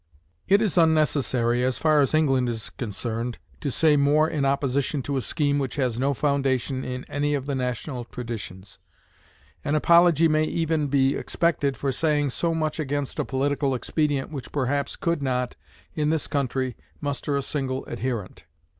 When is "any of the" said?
7.03-7.53